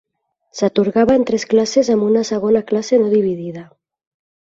[0.59, 3.63] S'atorgava en tres classes amb una segona classe no dividida.